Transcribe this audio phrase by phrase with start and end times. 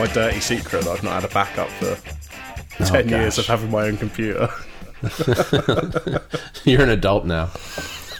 [0.00, 1.96] my dirty secret that I've not had a backup for
[2.82, 4.48] Oh, ten years of having my own computer.
[6.64, 7.50] You're an adult now.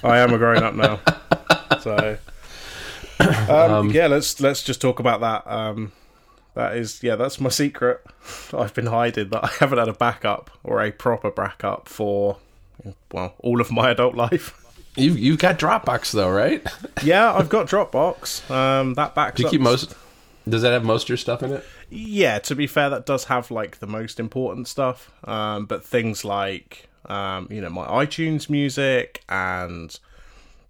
[0.04, 1.00] I am a grown up now,
[1.80, 2.18] so
[3.48, 4.06] um, yeah.
[4.08, 5.50] Let's let's just talk about that.
[5.50, 5.92] Um,
[6.54, 8.02] that is yeah, that's my secret.
[8.52, 12.36] I've been hiding that I haven't had a backup or a proper backup for
[13.12, 14.54] well all of my adult life.
[14.96, 16.62] You you've got Dropbox though, right?
[17.02, 18.50] Yeah, I've got Dropbox.
[18.50, 19.52] Um, that backs Do you up.
[19.52, 19.94] keep most?
[20.48, 21.64] Does that have most of your stuff in it?
[21.90, 25.10] Yeah, to be fair, that does have like the most important stuff.
[25.28, 29.98] Um, but things like um, you know my iTunes music and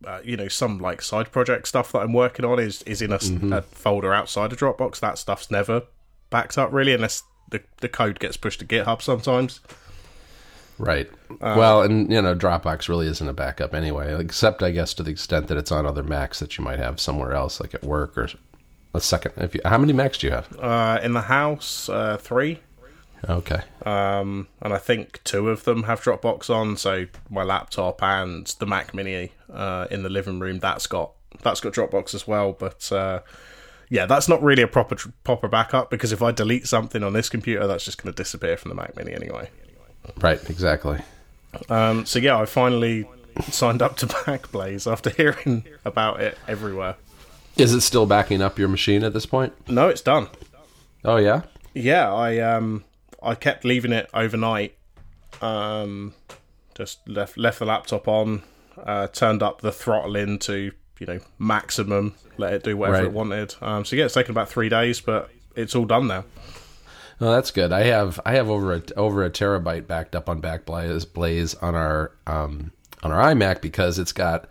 [0.06, 3.12] uh, you know some like side project stuff that I'm working on is is in
[3.12, 5.00] a folder outside of Dropbox.
[5.00, 5.82] That stuff's never
[6.30, 9.60] backed up really, unless the the code gets pushed to GitHub sometimes.
[10.78, 11.10] Right.
[11.42, 15.02] Uh, well, and you know, Dropbox really isn't a backup anyway, except I guess to
[15.02, 17.84] the extent that it's on other Macs that you might have somewhere else, like at
[17.84, 18.28] work or
[18.94, 19.32] a second.
[19.36, 20.48] If you, how many Macs do you have?
[20.58, 22.60] Uh, in the house, uh, three.
[23.28, 23.60] Okay.
[23.84, 26.76] Um, and I think two of them have Dropbox on.
[26.76, 31.60] So my laptop and the Mac Mini uh, in the living room that's got that's
[31.60, 32.52] got Dropbox as well.
[32.52, 33.20] But uh,
[33.88, 37.28] yeah, that's not really a proper proper backup because if I delete something on this
[37.28, 39.50] computer, that's just going to disappear from the Mac Mini anyway.
[40.16, 40.40] Right.
[40.48, 41.00] Exactly.
[41.68, 43.06] Um, so yeah, I finally
[43.50, 46.96] signed up to Backblaze after hearing about it everywhere.
[47.60, 49.52] Is it still backing up your machine at this point?
[49.68, 50.28] No, it's done.
[51.04, 51.42] Oh yeah.
[51.74, 52.84] Yeah, I um
[53.22, 54.76] I kept leaving it overnight.
[55.40, 56.14] Um
[56.74, 58.42] just left left the laptop on,
[58.82, 63.06] uh turned up the throttle into, you know, maximum, let it do whatever Right.
[63.06, 63.54] it wanted.
[63.60, 66.24] Um so yeah, it's taken about 3 days, but it's all done now.
[67.22, 67.70] Oh, that's good.
[67.72, 71.74] I have I have over a over a terabyte backed up on Backblaze Blaze on
[71.74, 74.48] our um, on our iMac because it's got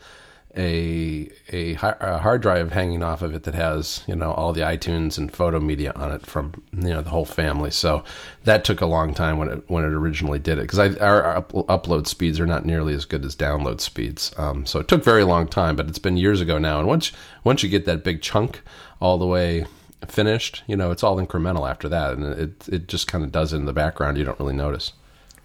[0.59, 4.61] a, a a hard drive hanging off of it that has you know all the
[4.61, 7.71] iTunes and photo media on it from you know the whole family.
[7.71, 8.03] So
[8.43, 11.53] that took a long time when it when it originally did it because our, up,
[11.53, 14.33] upload speeds are not nearly as good as download speeds.
[14.37, 16.79] Um, so it took very long time, but it's been years ago now.
[16.79, 17.13] And once
[17.45, 18.61] once you get that big chunk
[18.99, 19.65] all the way
[20.07, 23.53] finished, you know, it's all incremental after that, and it it just kind of does
[23.53, 24.17] it in the background.
[24.17, 24.91] You don't really notice.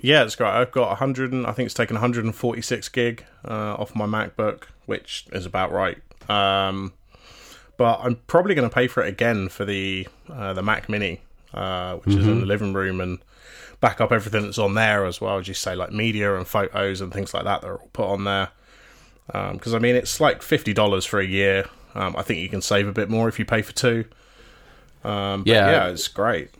[0.05, 0.51] Yeah, it's great.
[0.51, 5.27] I've got 100 and I think it's taken 146 gig uh, off my MacBook, which
[5.33, 5.97] is about right.
[6.29, 6.93] Um,
[7.79, 11.23] but I'm probably going to pay for it again for the uh, the Mac Mini,
[11.55, 13.19] uh, which is in the living room, and
[13.81, 15.39] back up everything that's on there as well.
[15.39, 18.07] As you say, like media and photos and things like that that are all put
[18.07, 18.51] on there.
[19.27, 21.65] Because I mean, it's like fifty dollars for a year.
[21.95, 24.05] Um, I think you can save a bit more if you pay for two.
[25.03, 25.71] Um, but Yeah.
[25.71, 26.51] yeah, it's great.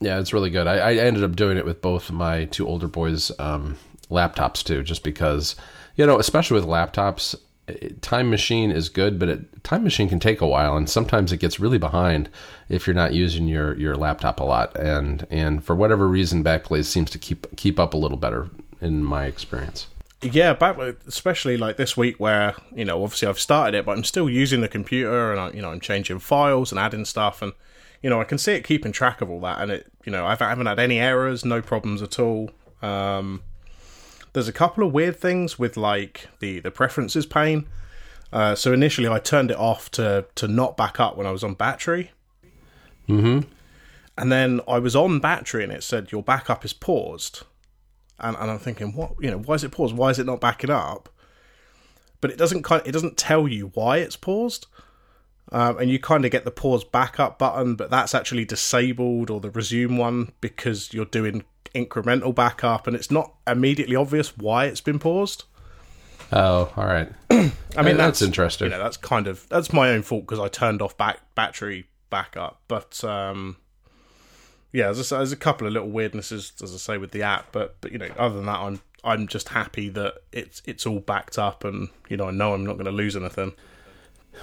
[0.00, 0.66] Yeah, it's really good.
[0.66, 3.76] I, I ended up doing it with both my two older boys' um,
[4.10, 5.56] laptops too, just because
[5.96, 7.34] you know, especially with laptops,
[8.00, 11.38] Time Machine is good, but it, Time Machine can take a while, and sometimes it
[11.38, 12.28] gets really behind
[12.68, 14.76] if you're not using your your laptop a lot.
[14.76, 18.48] And and for whatever reason, Backblaze seems to keep keep up a little better
[18.80, 19.86] in my experience.
[20.22, 24.04] Yeah, back especially like this week where you know obviously I've started it, but I'm
[24.04, 27.52] still using the computer and I, you know I'm changing files and adding stuff, and
[28.02, 30.26] you know I can see it keeping track of all that, and it you know
[30.26, 32.50] I've, I haven't had any errors, no problems at all.
[32.82, 33.42] Um,
[34.32, 37.66] there's a couple of weird things with like the the preferences pane.
[38.32, 41.42] Uh, so initially I turned it off to to not back up when I was
[41.42, 42.12] on battery.
[43.08, 43.48] Mm-hmm.
[44.16, 47.42] And then I was on battery and it said your backup is paused.
[48.18, 49.96] And, and I'm thinking, what you know, why is it paused?
[49.96, 51.08] Why is it not backing up?
[52.20, 54.66] But it doesn't kind it doesn't tell you why it's paused.
[55.52, 59.40] Um, and you kind of get the pause backup button, but that's actually disabled or
[59.40, 61.44] the resume one because you're doing
[61.74, 65.44] incremental backup and it's not immediately obvious why it's been paused.
[66.32, 67.10] Oh, all right.
[67.30, 68.66] I mean, that's, that's interesting.
[68.66, 71.86] You know, that's kind of that's my own fault because I turned off back battery
[72.08, 72.60] backup.
[72.68, 73.56] But um,
[74.72, 77.50] yeah, there's a, there's a couple of little weirdnesses, as I say, with the app.
[77.50, 81.00] But but you know, other than that, I'm I'm just happy that it's it's all
[81.00, 83.52] backed up, and you know, I know I'm not going to lose anything.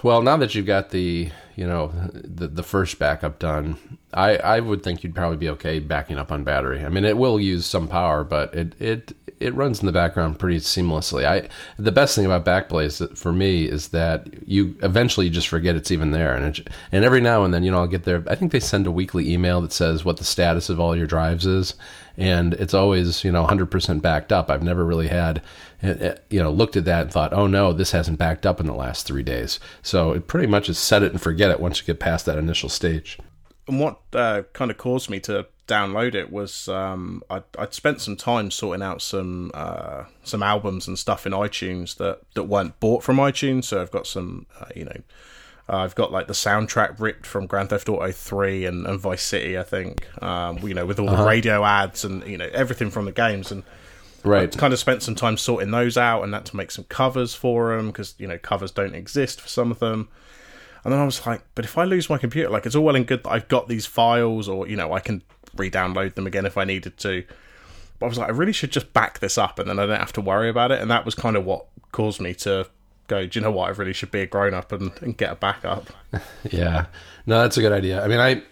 [0.04, 4.60] Well, now that you've got the you know the the first backup done, I I
[4.60, 6.86] would think you'd probably be okay backing up on battery.
[6.86, 10.40] I mean, it will use some power, but it it it runs in the background
[10.40, 11.26] pretty seamlessly.
[11.26, 15.92] I the best thing about Backblaze for me is that you eventually just forget it's
[15.92, 18.24] even there, and it, and every now and then you know I'll get there.
[18.28, 21.08] I think they send a weekly email that says what the status of all your
[21.08, 21.76] drives is,
[22.18, 24.50] and it's always you know 100% backed up.
[24.50, 25.42] I've never really had
[25.84, 28.66] uh, you know looked at that and thought, oh no, this hasn't backed up in
[28.66, 29.60] the last three days.
[29.82, 32.38] So it pretty much is set it and forget it once you get past that
[32.38, 33.20] initial stage.
[33.68, 38.00] And what uh, kind of caused me to download it was um, I'd, I'd spent
[38.00, 42.80] some time sorting out some uh, some albums and stuff in iTunes that, that weren't
[42.80, 43.66] bought from iTunes.
[43.66, 45.02] So I've got some uh, you know
[45.70, 49.22] Uh, I've got like the soundtrack ripped from Grand Theft Auto 3 and, and Vice
[49.24, 50.08] City, I think.
[50.24, 53.52] Um, you know, with all the radio ads and you know everything from the games,
[53.52, 53.64] and
[54.24, 54.58] Right.
[54.58, 57.76] kind of spent some time sorting those out, and had to make some covers for
[57.76, 60.08] them because you know covers don't exist for some of them.
[60.88, 62.96] And then I was like, but if I lose my computer, like it's all well
[62.96, 65.22] and good that I've got these files, or you know, I can
[65.58, 67.26] re-download them again if I needed to.
[68.00, 70.00] But I was like, I really should just back this up, and then I don't
[70.00, 70.82] have to worry about it.
[70.82, 72.68] And that was kind of what caused me to
[73.08, 73.28] go.
[73.28, 73.68] Do you know what?
[73.68, 75.90] I really should be a grown-up and, and get a backup.
[76.50, 76.86] Yeah,
[77.26, 78.02] no, that's a good idea.
[78.02, 78.44] I mean, I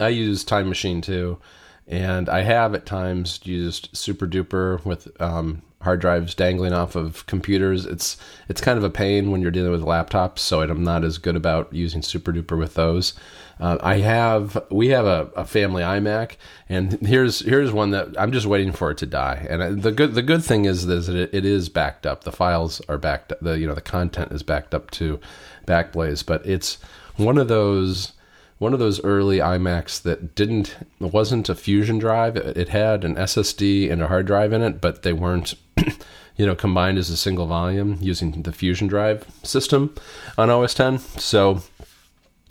[0.04, 1.38] I use Time Machine too,
[1.86, 7.86] and I have at times used SuperDuper with um, hard drives dangling off of computers.
[7.86, 8.18] It's
[8.48, 11.36] it's kind of a pain when you're dealing with laptops, so I'm not as good
[11.36, 13.14] about using SuperDuper with those.
[13.58, 16.32] Uh, I have we have a, a family iMac,
[16.68, 19.46] and here's here's one that I'm just waiting for it to die.
[19.48, 22.24] And the good the good thing is, that it, it is backed up.
[22.24, 23.32] The files are backed.
[23.40, 25.20] The you know the content is backed up to
[25.66, 26.78] Backblaze, but it's
[27.14, 28.12] one of those
[28.58, 32.36] one of those early iMacs that didn't wasn't a fusion drive.
[32.36, 35.54] It, had an SSD and a hard drive in it, but they weren't
[36.36, 39.94] you know combined as a single volume using the fusion drive system
[40.38, 40.98] on OS 10.
[40.98, 41.62] So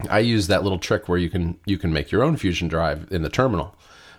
[0.10, 3.08] I use that little trick where you can you can make your own fusion drive
[3.12, 3.76] in the terminal,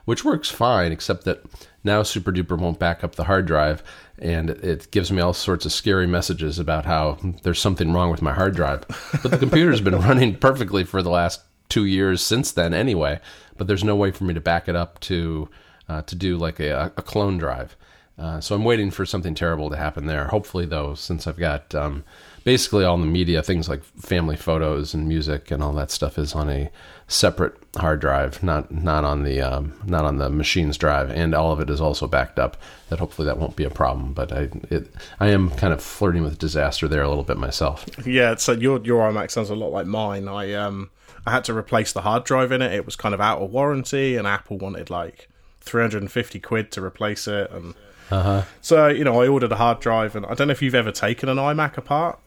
[0.06, 1.44] which works fine, except that
[1.85, 3.82] now SuperDuper won't back up the hard drive,
[4.19, 8.23] and it gives me all sorts of scary messages about how there's something wrong with
[8.23, 8.85] my hard drive.
[9.23, 13.21] But the computer's been running perfectly for the last two years since then, anyway.
[13.57, 15.49] But there's no way for me to back it up to
[15.89, 17.77] uh, to do like a, a clone drive.
[18.19, 20.27] Uh, so I'm waiting for something terrible to happen there.
[20.29, 22.03] Hopefully, though, since I've got um,
[22.45, 26.35] basically all the media, things like family photos and music and all that stuff is
[26.35, 26.71] on a
[27.09, 31.53] separate hard drive, not not on the um, not on the machine's drive, and all
[31.53, 32.57] of it is also backed up.
[32.89, 34.15] That hopefully that won't be a problem.
[34.15, 34.89] But I it,
[35.21, 37.85] I am kind of flirting with disaster there a little bit myself.
[38.07, 40.27] Yeah, so your your iMac sounds a lot like mine.
[40.27, 40.89] I um
[41.26, 42.73] I had to replace the hard drive in it.
[42.73, 45.28] It was kind of out of warranty, and Apple wanted like
[45.61, 47.75] 350 quid to replace it, and
[48.11, 48.43] uh-huh.
[48.61, 50.93] so you know I ordered a hard drive, and I don't know if you've ever
[50.93, 52.19] taken an iMac apart.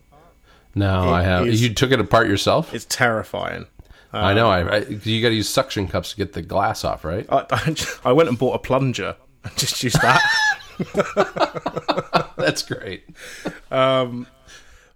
[0.75, 1.47] No, I have.
[1.47, 2.73] is- You took it apart yourself.
[2.73, 3.65] It's terrifying.
[4.11, 4.51] I know.
[4.51, 7.25] Um, I, I you got to use suction cups to get the glass off, right?
[7.31, 10.21] I, I went and bought a plunger and just used that.
[12.37, 13.03] That's great.
[13.69, 14.27] Um,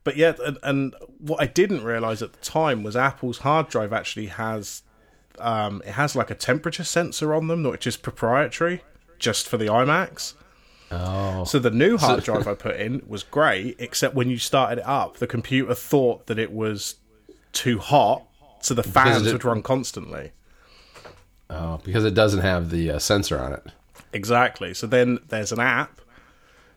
[0.03, 3.93] but yeah, and, and what I didn't realize at the time was Apple's hard drive
[3.93, 4.83] actually has
[5.39, 8.83] um, it has like a temperature sensor on them, which is proprietary
[9.19, 10.33] just for the iMacs.
[10.91, 14.79] Oh, So the new hard drive I put in was great, except when you started
[14.79, 16.97] it up, the computer thought that it was
[17.51, 18.23] too hot,
[18.59, 20.33] so the fans it- would run constantly.
[21.49, 23.63] oh, because it doesn't have the uh, sensor on it.
[24.11, 24.73] Exactly.
[24.75, 25.99] So then there's an app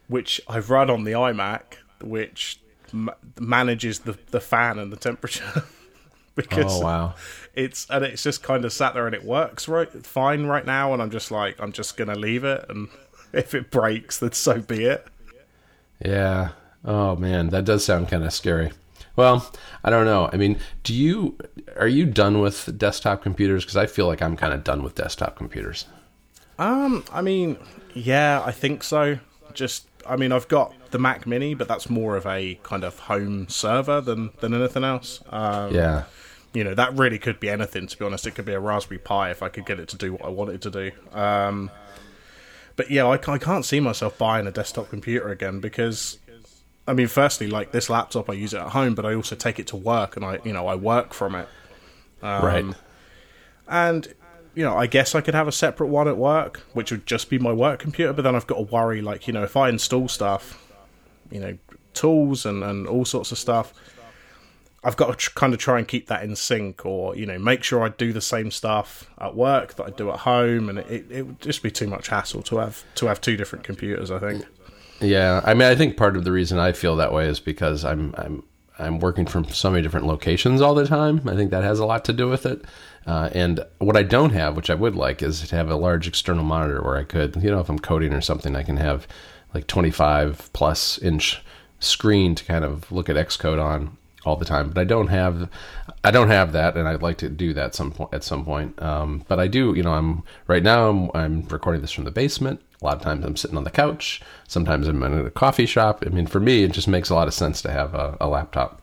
[0.09, 1.63] which I've run on the iMac,
[2.01, 2.61] which
[2.97, 3.11] m-
[3.41, 5.65] manages the the fan and the temperature.
[6.35, 7.15] because Oh wow.
[7.55, 10.93] it's and it's just kind of sat there and it works right fine right now,
[10.93, 12.89] and I'm just like I'm just gonna leave it, and
[13.33, 15.07] if it breaks, then so be it.
[16.05, 16.51] Yeah.
[16.85, 18.73] Oh man, that does sound kind of scary.
[19.17, 19.51] Well,
[19.83, 20.29] I don't know.
[20.33, 21.39] I mean, do you
[21.77, 23.65] are you done with desktop computers?
[23.65, 25.87] Because I feel like I'm kind of done with desktop computers.
[26.59, 27.59] Um, I mean,
[27.95, 29.19] yeah, I think so.
[29.53, 32.99] Just, I mean, I've got the Mac Mini, but that's more of a kind of
[33.01, 35.23] home server than than anything else.
[35.29, 36.05] Um, Yeah.
[36.55, 37.87] you know, that really could be anything.
[37.87, 39.97] To be honest, it could be a Raspberry Pi if I could get it to
[39.99, 40.91] do what I want it to do.
[41.13, 41.71] Um,
[42.77, 46.19] but yeah, I, I can't see myself buying a desktop computer again because,
[46.89, 49.59] I mean, firstly, like this laptop, I use it at home, but I also take
[49.59, 51.49] it to work, and I, you know, I work from it.
[52.23, 52.65] right.
[53.69, 54.15] And
[54.55, 57.29] you know, I guess I could have a separate one at work, which would just
[57.29, 58.15] be my work computer.
[58.15, 60.66] But then I've got to worry, like you know, if I install stuff,
[61.31, 61.59] you know,
[61.95, 63.73] tools and and all sorts of stuff.
[64.85, 67.39] I've got to tr- kind of try and keep that in sync, or you know,
[67.39, 70.79] make sure I do the same stuff at work that I do at home, and
[70.79, 74.11] it, it would just be too much hassle to have to have two different computers.
[74.11, 74.45] I think.
[75.01, 77.85] Yeah, I mean, I think part of the reason I feel that way is because
[77.85, 78.45] I'm I'm
[78.79, 81.23] I'm working from so many different locations all the time.
[81.27, 82.65] I think that has a lot to do with it.
[83.07, 86.09] Uh, and what I don't have, which I would like, is to have a large
[86.09, 89.07] external monitor where I could, you know, if I'm coding or something, I can have
[89.57, 91.43] like 25 plus inch
[91.81, 93.97] screen to kind of look at Xcode on
[94.27, 94.69] all the time.
[94.69, 95.49] But I don't have,
[96.05, 98.81] I don't have that, and I'd like to do that some point at some point.
[98.83, 102.11] Um, but I do, you know, I'm right now I'm, I'm recording this from the
[102.11, 102.61] basement.
[102.83, 104.21] A lot of times I'm sitting on the couch.
[104.47, 106.05] Sometimes I'm in a coffee shop.
[106.05, 108.29] I mean, for me, it just makes a lot of sense to have a, a
[108.29, 108.83] laptop.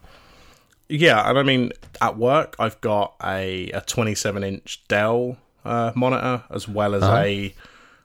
[0.89, 6.43] Yeah, and I mean, at work, I've got a, a 27 inch Dell uh, monitor
[6.49, 7.53] as well as a,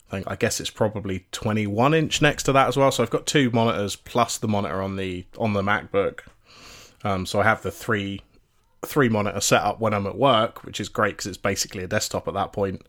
[0.09, 2.91] I think, I guess it's probably 21 inch next to that as well.
[2.91, 6.21] So I've got two monitors plus the monitor on the on the MacBook.
[7.05, 8.23] Um, so I have the three
[8.87, 12.27] three monitor setup when I'm at work, which is great because it's basically a desktop
[12.29, 12.83] at that point.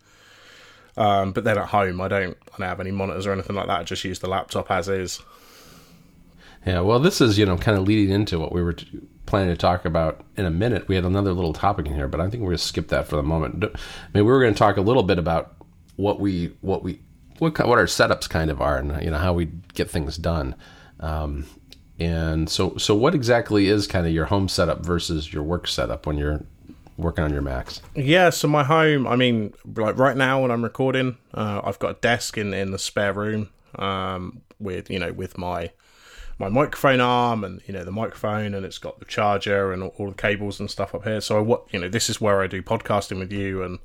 [0.97, 3.67] Um, but then at home, I don't I don't have any monitors or anything like
[3.67, 3.79] that.
[3.79, 5.21] I just use the laptop as is.
[6.65, 8.87] Yeah, well, this is you know kind of leading into what we were t-
[9.25, 10.87] planning to talk about in a minute.
[10.87, 13.07] We had another little topic in here, but I think we're going to skip that
[13.07, 13.63] for the moment.
[13.63, 13.67] I
[14.13, 15.55] mean, we were going to talk a little bit about
[15.95, 16.99] what we what we
[17.39, 20.55] what what our setups kind of are, and you know how we get things done.
[20.99, 21.45] Um,
[21.99, 26.05] and so, so what exactly is kind of your home setup versus your work setup
[26.05, 26.41] when you're
[26.97, 27.81] working on your Macs?
[27.93, 31.91] Yeah, so my home, I mean, like right now when I'm recording, uh, I've got
[31.91, 35.71] a desk in in the spare room um, with you know with my
[36.37, 39.93] my microphone arm and you know the microphone and it's got the charger and all,
[39.97, 41.19] all the cables and stuff up here.
[41.19, 43.79] So what you know this is where I do podcasting with you and.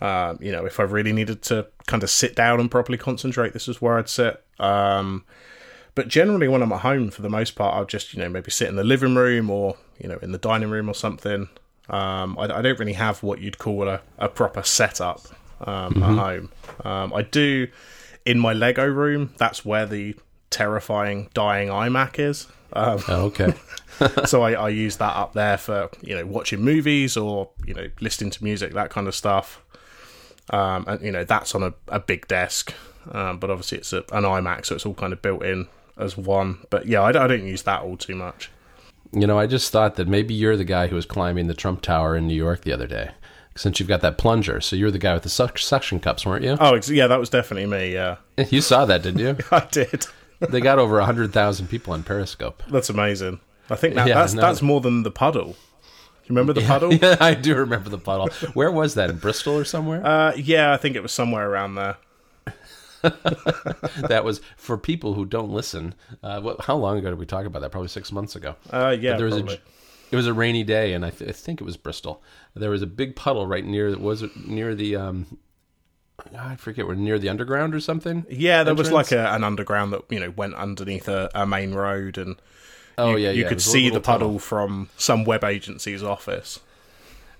[0.00, 3.52] Um, you know, if I really needed to kind of sit down and properly concentrate,
[3.52, 4.42] this is where I'd sit.
[4.58, 5.24] Um,
[5.94, 8.50] but generally, when I'm at home, for the most part, I'll just you know maybe
[8.50, 11.48] sit in the living room or you know in the dining room or something.
[11.88, 15.20] Um, I, I, don't really have what you'd call a, a proper setup
[15.60, 16.02] um, mm-hmm.
[16.02, 16.52] at home.
[16.82, 17.68] Um, I do
[18.24, 19.34] in my Lego room.
[19.36, 20.16] That's where the
[20.48, 22.46] terrifying dying iMac is.
[22.72, 23.54] Um, oh, okay.
[24.24, 27.88] so I, I use that up there for you know watching movies or you know
[28.00, 29.63] listening to music, that kind of stuff.
[30.50, 32.74] Um, and you know that's on a, a big desk,
[33.10, 36.16] um, but obviously it's a, an iMac, so it's all kind of built in as
[36.16, 36.58] one.
[36.70, 38.50] But yeah, I, I don't use that all too much.
[39.12, 41.82] You know, I just thought that maybe you're the guy who was climbing the Trump
[41.82, 43.12] Tower in New York the other day,
[43.54, 44.60] since you've got that plunger.
[44.60, 46.56] So you're the guy with the suction cups, weren't you?
[46.60, 47.92] Oh, yeah, that was definitely me.
[47.94, 48.16] Yeah,
[48.50, 49.36] you saw that, didn't you?
[49.50, 50.06] I did.
[50.50, 52.62] they got over hundred thousand people on Periscope.
[52.68, 53.40] That's amazing.
[53.70, 54.42] I think that, yeah, that's no.
[54.42, 55.56] that's more than the puddle.
[56.24, 56.94] You remember the yeah, puddle?
[57.02, 58.28] Yeah, I do remember the puddle.
[58.54, 59.10] Where was that?
[59.10, 60.04] In Bristol or somewhere?
[60.04, 61.96] Uh, yeah, I think it was somewhere around there.
[63.02, 65.94] that was for people who don't listen.
[66.22, 67.70] Uh, what, how long ago did we talk about that?
[67.70, 68.56] Probably six months ago.
[68.70, 69.56] Uh, yeah, there was probably.
[69.56, 69.58] a,
[70.10, 72.22] it was a rainy day, and I, th- I, think it was Bristol.
[72.54, 73.94] There was a big puddle right near.
[73.98, 74.96] Was it near the?
[74.96, 75.38] Um,
[76.38, 76.86] I forget.
[76.86, 78.24] We're near the underground or something.
[78.30, 78.88] Yeah, there entrance?
[78.88, 82.36] was like a, an underground that you know went underneath a, a main road, and
[82.98, 83.48] oh you, yeah, you yeah.
[83.48, 84.38] could see the puddle tunnel.
[84.38, 86.60] from some web agency's office.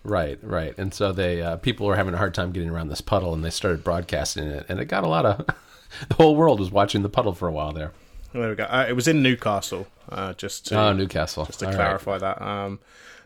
[0.05, 0.77] Right, right.
[0.77, 3.45] And so they uh, people were having a hard time getting around this puddle, and
[3.45, 5.47] they started broadcasting it, and it got a lot of.
[6.09, 7.93] the whole world was watching the puddle for a while there.
[8.33, 8.65] There we go.
[8.65, 9.87] Uh, it was in Newcastle.
[10.09, 11.47] Uh, just to, oh, Newcastle.
[11.47, 12.21] Just to All clarify right.
[12.21, 12.43] that.
[12.43, 12.81] Um,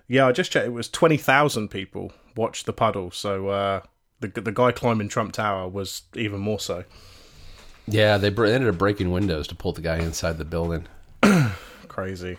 [0.07, 0.67] yeah, I just checked.
[0.67, 3.11] It was twenty thousand people watched the puddle.
[3.11, 3.81] So uh,
[4.21, 6.85] the the guy climbing Trump Tower was even more so.
[7.87, 10.87] Yeah, they ended up breaking windows to pull the guy inside the building.
[11.89, 12.39] Crazy.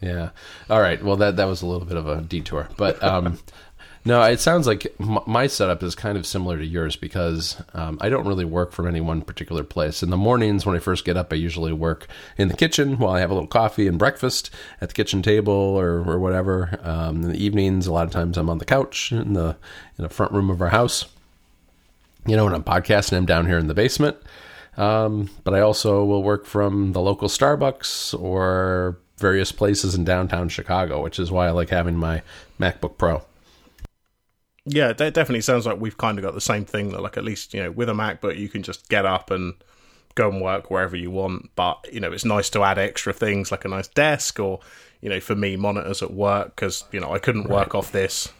[0.00, 0.30] Yeah.
[0.70, 1.02] All right.
[1.02, 3.38] Well, that that was a little bit of a detour, but um,
[4.04, 8.08] no, it sounds like my setup is kind of similar to yours because um, I
[8.08, 10.02] don't really work from any one particular place.
[10.02, 13.12] In the mornings, when I first get up, I usually work in the kitchen while
[13.14, 14.50] I have a little coffee and breakfast
[14.80, 16.78] at the kitchen table or, or whatever.
[16.82, 19.56] Um, in the evenings, a lot of times I'm on the couch in the
[19.98, 21.06] in the front room of our house.
[22.26, 24.16] You know, when I'm podcasting, I'm down here in the basement.
[24.78, 30.48] Um, but I also will work from the local Starbucks or various places in downtown
[30.48, 32.22] Chicago, which is why I like having my
[32.60, 33.22] MacBook Pro.
[34.64, 36.90] Yeah, that definitely sounds like we've kind of got the same thing.
[36.92, 39.54] That like at least you know with a MacBook you can just get up and
[40.14, 41.50] go and work wherever you want.
[41.56, 44.60] But you know it's nice to add extra things like a nice desk or
[45.00, 47.52] you know for me monitors at work because you know I couldn't right.
[47.52, 48.32] work off this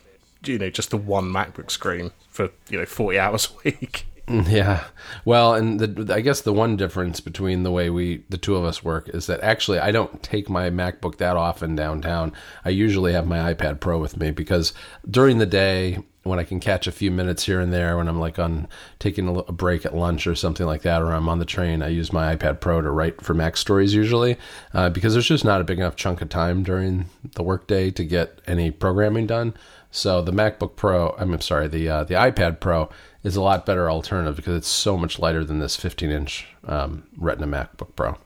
[0.44, 4.06] you know just the one MacBook screen for you know forty hours a week.
[4.48, 4.84] Yeah.
[5.24, 8.64] Well, and the, I guess the one difference between the way we, the two of
[8.64, 12.32] us work, is that actually I don't take my MacBook that often downtown.
[12.64, 14.74] I usually have my iPad Pro with me because
[15.10, 18.20] during the day, when I can catch a few minutes here and there, when I'm
[18.20, 18.68] like on
[18.98, 21.88] taking a, break at lunch or something like that, or I'm on the train, I
[21.88, 24.36] use my iPad Pro to write for MacStories usually
[24.74, 28.04] uh, because there's just not a big enough chunk of time during the workday to
[28.04, 29.54] get any programming done.
[29.90, 32.90] So the MacBook Pro, I'm sorry, the uh, the iPad Pro
[33.22, 37.04] is a lot better alternative because it's so much lighter than this 15 inch um,
[37.16, 38.16] Retina MacBook Pro.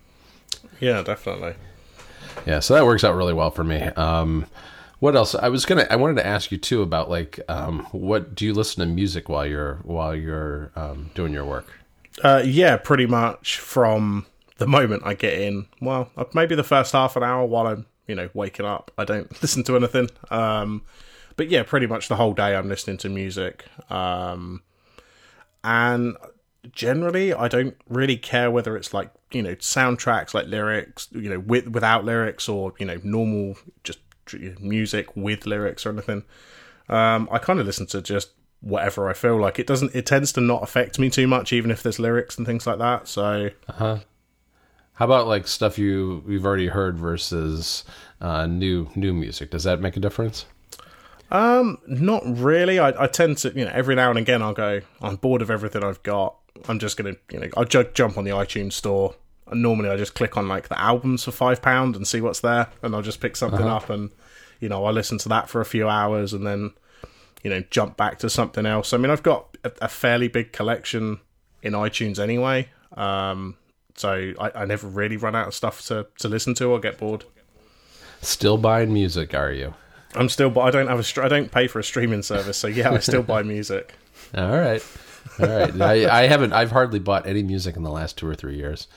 [0.80, 1.54] Yeah, definitely.
[2.46, 3.80] Yeah, so that works out really well for me.
[3.80, 4.46] Um,
[4.98, 5.34] what else?
[5.34, 5.86] I was gonna.
[5.90, 9.28] I wanted to ask you too about like, um, what do you listen to music
[9.28, 11.72] while you're while you're um, doing your work?
[12.22, 14.26] Uh, yeah, pretty much from
[14.58, 15.66] the moment I get in.
[15.80, 18.92] Well, uh, maybe the first half an hour while I'm you know waking up.
[18.96, 20.08] I don't listen to anything.
[20.30, 20.82] Um,
[21.36, 23.64] but yeah, pretty much the whole day I'm listening to music.
[23.90, 24.62] Um,
[25.64, 26.16] and
[26.70, 31.40] generally I don't really care whether it's like you know soundtracks like lyrics you know
[31.40, 33.98] with without lyrics or you know normal just
[34.60, 36.24] music with lyrics or anything.
[36.88, 39.58] Um, I kind of listen to just whatever I feel like.
[39.58, 42.46] It doesn't it tends to not affect me too much even if there's lyrics and
[42.46, 43.50] things like that so.
[43.68, 43.98] Uh-huh.
[44.94, 47.84] How about like stuff you you've already heard versus
[48.20, 49.50] uh, new new music?
[49.50, 50.44] Does that make a difference
[51.32, 52.78] Um, not really.
[52.78, 55.50] I, I tend to, you know, every now and again I'll go, I'm bored of
[55.50, 56.36] everything I've got.
[56.68, 59.14] I'm just gonna, you know, I'll ju- jump on the iTunes store.
[59.46, 62.40] And normally I just click on like the albums for five pound and see what's
[62.40, 63.76] there, and I'll just pick something Uh-huh.
[63.76, 64.10] up and,
[64.60, 66.72] you know, I listen to that for a few hours and then,
[67.42, 68.92] you know, jump back to something else.
[68.92, 71.20] I mean, I've got a, a fairly big collection
[71.62, 73.56] in iTunes anyway, um,
[73.94, 76.98] so I, I never really run out of stuff to to listen to or get
[76.98, 77.24] bored.
[78.20, 79.74] Still buying music, are you?
[80.14, 82.66] I'm still, but I don't have a, I don't pay for a streaming service, so
[82.68, 83.94] yeah, I still buy music.
[84.36, 84.82] All right.
[85.40, 85.80] All right.
[85.80, 88.88] I, I haven't, I've hardly bought any music in the last two or three years.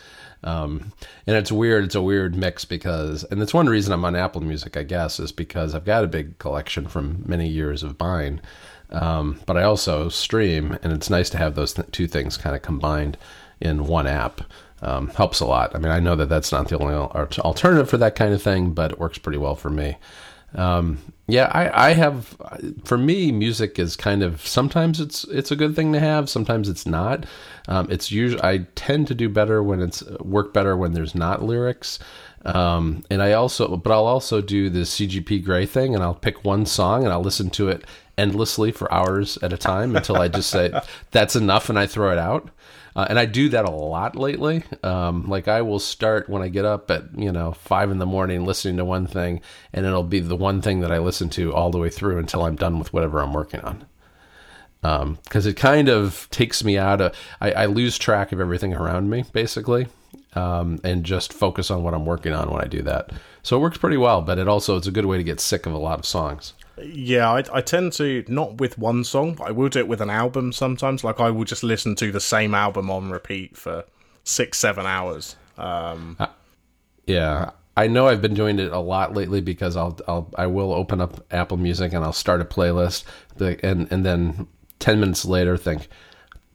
[0.44, 0.92] Um,
[1.26, 1.86] and it's weird.
[1.86, 5.20] It's a weird mix because, and it's one reason I'm on Apple Music, I guess,
[5.20, 8.42] is because I've got a big collection from many years of buying.
[8.92, 12.56] Um, but I also stream, and it's nice to have those th- two things kind
[12.56, 13.18] of combined
[13.60, 14.42] in one app.
[14.82, 15.74] Um, helps a lot.
[15.74, 18.42] I mean, I know that that's not the only al- alternative for that kind of
[18.44, 19.98] thing, but it works pretty well for me.
[20.56, 20.98] Um,
[21.28, 22.38] yeah, I, I have.
[22.84, 26.70] For me, music is kind of sometimes it's it's a good thing to have, sometimes
[26.70, 27.26] it's not.
[27.68, 31.44] Um, it's usually I tend to do better when it's work better when there's not
[31.44, 32.00] lyrics.
[32.46, 36.46] Um, and I also, but I'll also do the CGP Grey thing, and I'll pick
[36.46, 37.86] one song and I'll listen to it
[38.18, 40.72] endlessly for hours at a time until I just say
[41.12, 42.50] that's enough and I throw it out.
[42.96, 44.64] Uh, and I do that a lot lately.
[44.82, 48.06] Um, like I will start when I get up at you know five in the
[48.06, 49.42] morning listening to one thing,
[49.74, 52.44] and it'll be the one thing that I listen to all the way through until
[52.44, 53.86] I'm done with whatever I'm working on.
[54.82, 59.10] Because it kind of takes me out of I, I lose track of everything around
[59.10, 59.88] me basically,
[60.36, 63.12] um, and just focus on what I'm working on when I do that.
[63.44, 65.66] So it works pretty well, but it also it's a good way to get sick
[65.66, 66.54] of a lot of songs.
[66.82, 70.02] Yeah, I, I tend to not with one song, but I will do it with
[70.02, 71.04] an album sometimes.
[71.04, 73.86] Like I will just listen to the same album on repeat for
[74.24, 75.36] six, seven hours.
[75.58, 76.18] Um,
[77.08, 80.74] Yeah, I know I've been doing it a lot lately because I'll I'll I will
[80.74, 83.04] open up Apple Music and I'll start a playlist,
[83.38, 84.48] the, and and then
[84.80, 85.88] ten minutes later think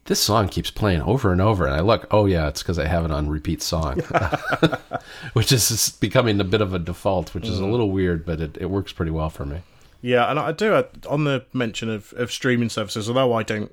[0.06, 2.86] this song keeps playing over and over, and I look, oh yeah, it's because I
[2.86, 4.00] have it on repeat song,
[5.34, 8.58] which is becoming a bit of a default, which is a little weird, but it,
[8.60, 9.62] it works pretty well for me.
[10.00, 13.08] Yeah, and I do uh, on the mention of, of streaming services.
[13.08, 13.70] Although I don't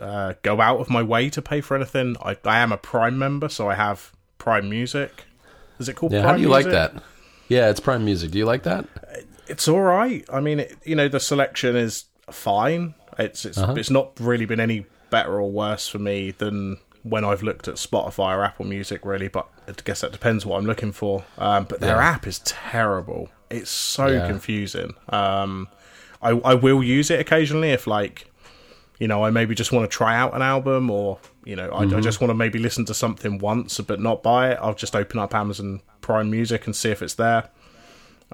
[0.00, 3.18] uh, go out of my way to pay for anything, I, I am a Prime
[3.18, 5.24] member, so I have Prime Music.
[5.78, 6.12] Is it called?
[6.12, 6.66] Yeah, Prime how do you Music?
[6.66, 7.02] like that?
[7.48, 8.30] Yeah, it's Prime Music.
[8.30, 8.86] Do you like that?
[9.48, 10.24] It's all right.
[10.32, 12.94] I mean, it, you know, the selection is fine.
[13.18, 13.74] It's it's Uh-huh.
[13.76, 17.76] it's not really been any better or worse for me than when I've looked at
[17.76, 19.28] Spotify or Apple Music, really.
[19.28, 21.24] But I guess that depends what I'm looking for.
[21.38, 22.10] Um, but their Yeah.
[22.10, 23.28] app is terrible.
[23.50, 24.26] It's so Yeah.
[24.26, 24.94] confusing.
[25.08, 25.68] Um,
[26.22, 28.26] I I will use it occasionally if like,
[28.98, 31.86] you know, I maybe just want to try out an album or you know, I,
[31.86, 31.96] Mm-hmm.
[31.96, 34.58] I just want to maybe listen to something once but not buy it.
[34.60, 37.48] I'll just open up Amazon Prime Music and see if it's there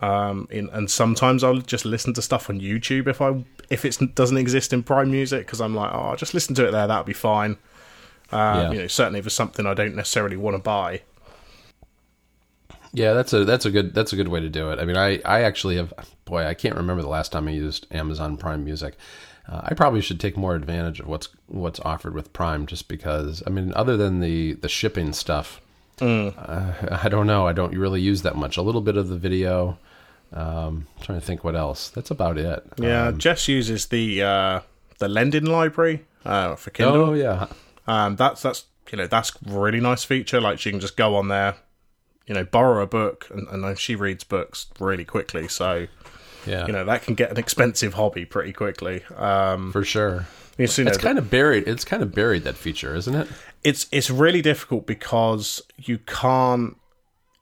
[0.02, 4.14] Um, in, and sometimes I'll just listen to stuff on YouTube if I if it
[4.14, 6.86] doesn't exist in Prime Music because I'm like, oh, I'll just listen to it there.
[6.88, 7.56] That'll be fine.
[8.32, 8.72] Um, Yeah.
[8.72, 11.02] You know, certainly for something I don't necessarily want to buy.
[12.92, 14.78] Yeah, that's a that's a good that's a good way to do it.
[14.78, 15.92] I mean, I I actually have
[16.24, 18.96] boy, I can't remember the last time I used Amazon Prime Music.
[19.48, 23.42] Uh, I probably should take more advantage of what's what's offered with Prime, just because.
[23.46, 25.60] I mean, other than the the shipping stuff,
[26.00, 26.30] uh,
[27.02, 27.46] I don't know.
[27.46, 28.56] I don't really use that much.
[28.56, 29.78] A little bit of the video.
[30.32, 31.90] Um, trying to think what else.
[31.90, 32.64] That's about it.
[32.78, 34.60] Yeah, Jess uses the uh,
[34.98, 37.10] the lending library uh, for Kindle.
[37.10, 37.46] Oh yeah.
[37.86, 40.40] Um, that's that's you know that's really nice feature.
[40.40, 41.56] Like she can just go on there,
[42.26, 45.48] you know, borrow a book, and, and then she reads books really quickly.
[45.48, 45.86] So
[46.46, 46.66] Yeah.
[46.66, 49.02] you know that can get an expensive hobby pretty quickly.
[49.16, 50.26] Um, for sure.
[50.58, 51.66] you see, you know, It's kind of buried.
[51.66, 53.28] It's kind of buried that feature, isn't it?
[53.64, 56.76] it's it's really difficult because you can't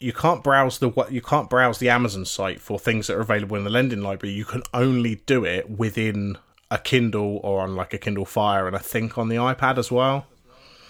[0.01, 3.21] you can't browse the what you can't browse the Amazon site for things that are
[3.21, 4.35] available in the lending library.
[4.35, 6.37] You can only do it within
[6.71, 9.91] a Kindle or on like a Kindle Fire, and I think on the iPad as
[9.93, 10.27] well.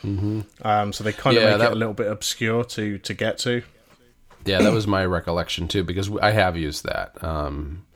[0.05, 0.41] Mm-hmm.
[0.63, 3.15] Um, so they kind of Yeah, make that- it a little bit obscure to to
[3.15, 3.63] get to.
[4.45, 7.87] Yeah, that was my recollection too, because I have used that, um,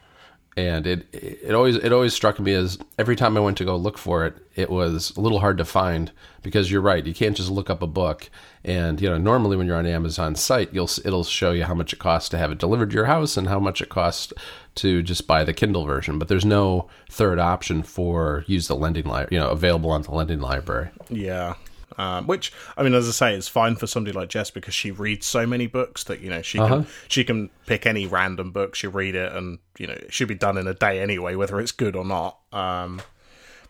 [0.57, 3.77] and it it always it always struck me as every time I went to go
[3.77, 6.11] look for it, it was a little hard to find
[6.43, 8.31] because you're right, you can't just look up a book,
[8.65, 11.93] and you know normally when you're on Amazon site, you'll it'll show you how much
[11.93, 14.33] it costs to have it delivered to your house and how much it costs
[14.77, 19.05] to just buy the Kindle version, but there's no third option for use the lending
[19.05, 20.89] library, you know, available on the lending library.
[21.11, 21.55] Yeah.
[21.99, 24.93] Um, which I mean, as I say, it's fine for somebody like Jess because she
[24.93, 26.77] reads so many books that you know she Uh-huh.
[26.77, 30.29] can she can pick any random book, she read it, and you know it should
[30.29, 32.39] be done in a day anyway, whether it's good or not.
[32.53, 33.03] Um,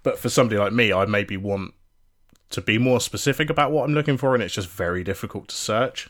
[0.02, 1.72] but for somebody like me, I maybe want
[2.50, 5.54] to be more specific about what I'm looking for, and it's just very difficult to
[5.54, 6.08] search.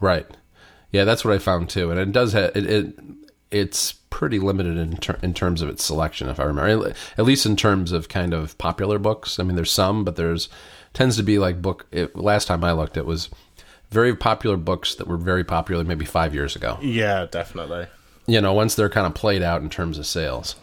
[0.00, 0.26] Right.
[0.90, 2.64] Yeah, that's what I found too, and it does have it.
[2.66, 2.94] it
[3.50, 6.92] it's pretty limited in ter- in terms of its selection, if I remember.
[7.16, 9.38] At least in terms of kind of popular books.
[9.38, 10.50] I mean, there's some, but there's
[10.98, 11.86] tends to be like book.
[11.92, 13.30] It, last time I looked, it was
[13.90, 16.76] very popular books that were very popular maybe five years ago.
[16.82, 17.86] Yeah, definitely.
[18.26, 20.56] You know, once they're kind of played out in terms of sales.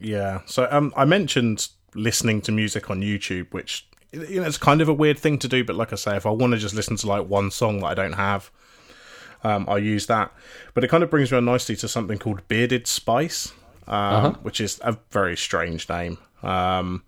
[0.00, 0.40] Yeah.
[0.46, 4.88] So um, I mentioned listening to music on YouTube, which you know it's kind of
[4.88, 6.96] a weird thing to do, but like I say, if I want to just listen
[6.96, 8.50] to like one song that I don't have,
[9.44, 10.32] um, I use that.
[10.74, 13.52] But it kind of brings me on nicely to something called BeardedSpice,
[13.86, 14.32] um, uh-huh.
[14.42, 16.18] which is a very strange name.
[16.42, 17.04] Um,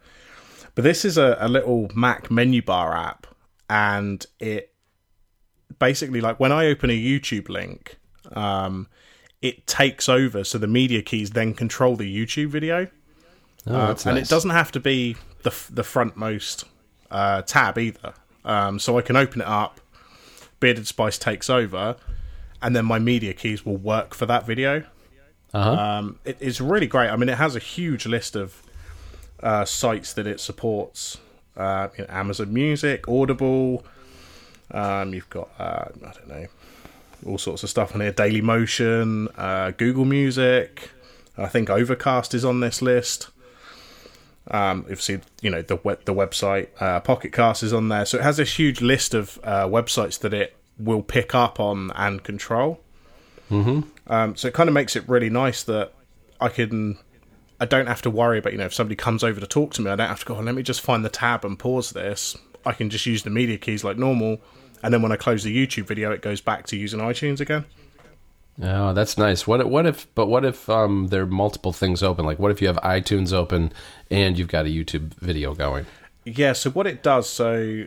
[0.75, 3.27] but this is a, a little Mac menu bar app,
[3.69, 4.73] and it
[5.79, 7.99] basically like when I open a YouTube link,
[8.33, 8.89] um,
[9.43, 12.89] it takes over, so the media keys then control the YouTube video.
[13.67, 14.27] Oh, uh, and nice.
[14.27, 16.65] it doesn't have to be the the frontmost
[17.11, 18.15] uh, tab either.
[18.45, 19.81] Um, so I can open it up.
[20.61, 21.97] BeardedSpice takes over,
[22.63, 24.85] and then my media keys will work for that video.
[25.53, 25.71] Uh-huh.
[25.73, 27.09] Um, it, it's really great.
[27.09, 28.63] I mean, it has a huge list of
[29.43, 31.19] uh, sites that it supports.
[31.57, 33.85] Uh, you know, Amazon Music, Audible.
[34.71, 36.47] Um, you've got uh, I don't know
[37.27, 38.13] all sorts of stuff on here.
[38.13, 40.91] Dailymotion, uh, Google Music.
[41.37, 43.29] I think Overcast is on this list.
[44.51, 48.19] Um, obviously, you know the web, the website uh, Pocket Cast is on there, so
[48.19, 52.23] it has this huge list of uh, websites that it will pick up on and
[52.25, 52.81] control.
[53.51, 54.13] Mm-hmm.
[54.13, 55.93] Um, so it kind of makes it really nice that
[56.41, 56.99] I can.
[57.61, 59.83] I don't have to worry about you know if somebody comes over to talk to
[59.83, 60.37] me, I don't have to go.
[60.37, 62.37] Oh, let me just find the tab and pause this.
[62.65, 64.41] I can just use the media keys like normal,
[64.83, 67.67] and then when I close the YouTube video, it goes back to using iTunes again.
[68.63, 69.47] Oh, that's nice.
[69.47, 70.13] What what if?
[70.15, 72.25] But what if um, there are multiple things open?
[72.25, 73.73] Like, what if you have iTunes open
[74.11, 75.87] and you've got a YouTube video going?
[76.25, 76.53] Yeah.
[76.53, 77.87] So what it does, so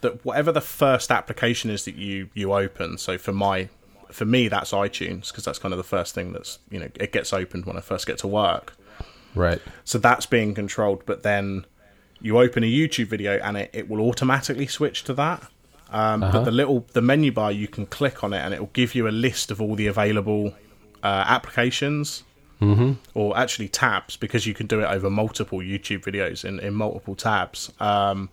[0.00, 2.98] that whatever the first application is that you you open.
[2.98, 3.68] So for my
[4.10, 7.12] for me, that's iTunes because that's kind of the first thing that's you know it
[7.12, 8.74] gets opened when I first get to work.
[9.34, 9.60] Right.
[9.84, 11.66] So that's being controlled, but then
[12.20, 15.42] you open a YouTube video and it, it will automatically switch to that.
[15.90, 16.32] Um, uh-huh.
[16.32, 18.94] But the little the menu bar you can click on it and it will give
[18.94, 20.54] you a list of all the available
[21.02, 22.22] uh, applications
[22.60, 22.92] mm-hmm.
[23.14, 27.14] or actually tabs because you can do it over multiple YouTube videos in, in multiple
[27.14, 27.72] tabs.
[27.80, 28.30] Um,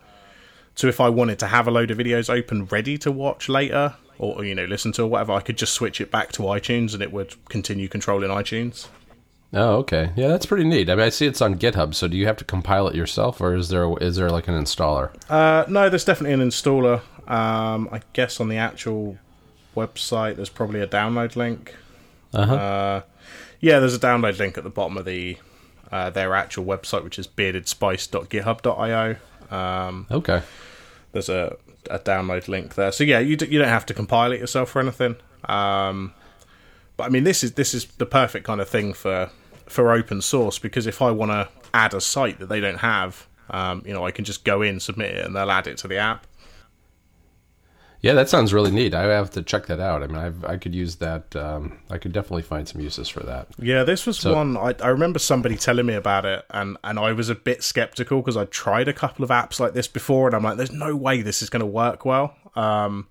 [0.75, 3.95] so if I wanted to have a load of videos open ready to watch later
[4.19, 6.93] or you know listen to or whatever, I could just switch it back to iTunes
[6.93, 8.87] and it would continue controlling iTunes.
[9.53, 10.11] Oh, okay.
[10.15, 10.89] Yeah, that's pretty neat.
[10.89, 11.95] I mean, I see it's on GitHub.
[11.95, 14.55] So, do you have to compile it yourself, or is there is there like an
[14.55, 15.11] installer?
[15.29, 17.01] Uh, no, there's definitely an installer.
[17.29, 19.17] Um, I guess on the actual
[19.75, 21.75] website, there's probably a download link.
[22.33, 22.53] Uh-huh.
[22.55, 23.01] Uh,
[23.59, 25.37] yeah, there's a download link at the bottom of the
[25.91, 29.15] uh, their actual website, which is beardedspice.github.io.
[29.49, 30.41] Um, okay.
[31.13, 31.55] There's a,
[31.89, 34.75] a download link there, so yeah, you d- you don't have to compile it yourself
[34.75, 35.15] or anything.
[35.45, 36.13] Um,
[36.97, 39.29] but I mean, this is this is the perfect kind of thing for
[39.67, 43.27] for open source because if I want to add a site that they don't have,
[43.49, 45.87] um, you know, I can just go in, submit it, and they'll add it to
[45.87, 46.25] the app.
[48.01, 48.93] Yeah, that sounds really neat.
[48.93, 50.03] I have to check that out.
[50.03, 51.35] I mean, I've, i could use that.
[51.35, 53.47] Um, I could definitely find some uses for that.
[53.57, 56.99] Yeah, this was so, one I, I, remember somebody telling me about it, and and
[56.99, 60.27] I was a bit skeptical because I tried a couple of apps like this before,
[60.27, 62.35] and I'm like, there's no way this is going to work well.
[62.55, 63.07] Um,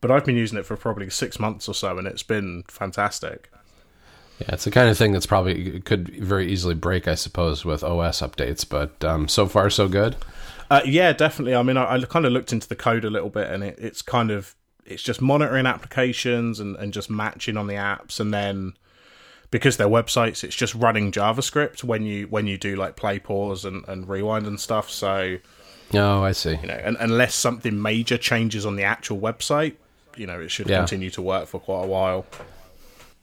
[0.00, 3.50] but I've been using it for probably six months or so, and it's been fantastic.
[4.38, 7.82] Yeah, it's the kind of thing that's probably could very easily break, I suppose, with
[7.82, 8.68] OS updates.
[8.68, 10.16] But um, so far, so good.
[10.70, 11.54] Uh, yeah, definitely.
[11.54, 13.78] I mean, I, I, kind of looked into the code a little bit, and it,
[13.78, 14.54] it's kind of
[14.84, 18.74] it's just monitoring applications and, and just matching on the apps, and then
[19.50, 23.64] because they're websites, it's just running JavaScript when you when you do like play, pause,
[23.64, 24.90] and, and rewind and stuff.
[24.90, 25.38] So,
[25.94, 26.56] oh, I see.
[26.60, 29.76] You know, and, unless something major changes on the actual website,
[30.16, 30.78] you know, it should yeah.
[30.78, 32.26] continue to work for quite a while.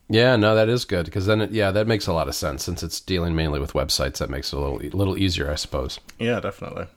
[0.10, 2.64] Yeah, no, that is good because then, it, yeah, that makes a lot of sense
[2.64, 4.18] since it's dealing mainly with websites.
[4.18, 6.00] That makes it a little, little easier, I suppose.
[6.20, 6.88] Yeah, definitely.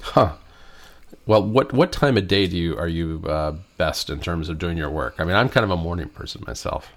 [0.00, 0.32] Huh.
[1.26, 4.58] Well, what what time of day do you are you uh, best in terms of
[4.58, 5.16] doing your work?
[5.18, 6.90] I mean, I'm kind of a morning person myself.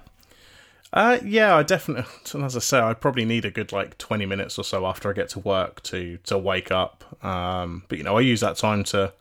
[0.94, 2.06] Uh, yeah, I definitely.
[2.44, 5.14] As I say, I probably need a good like 20 minutes or so after I
[5.14, 7.04] get to work to to wake up.
[7.26, 9.14] Um, but you know, I use that time to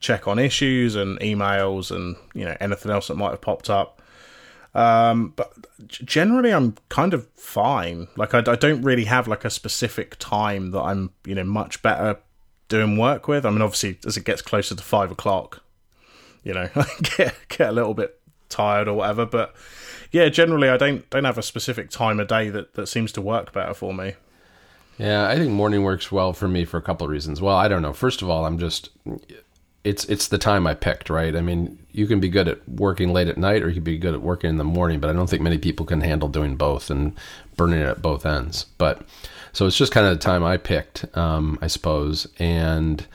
[0.00, 4.02] check on issues and emails and you know anything else that might have popped up.
[4.74, 5.52] Um, but
[5.88, 8.08] generally, I'm kind of fine.
[8.16, 11.82] Like I, I don't really have like a specific time that I'm you know much
[11.82, 12.18] better
[12.68, 13.44] doing work with.
[13.44, 15.62] I mean, obviously, as it gets closer to five o'clock,
[16.42, 16.86] you know, I
[17.16, 19.26] get get a little bit tired or whatever.
[19.26, 19.54] But
[20.12, 23.20] yeah, generally, I don't don't have a specific time of day that that seems to
[23.20, 24.14] work better for me.
[24.98, 27.40] Yeah, I think morning works well for me for a couple of reasons.
[27.40, 27.94] Well, I don't know.
[27.94, 28.90] First of all, I'm just
[29.84, 31.34] it's it's the time I picked, right?
[31.34, 33.98] I mean, you can be good at working late at night, or you can be
[33.98, 36.56] good at working in the morning, but I don't think many people can handle doing
[36.56, 37.14] both and
[37.56, 38.66] burning it at both ends.
[38.76, 39.02] But
[39.52, 43.06] so it's just kind of the time I picked, um, I suppose, and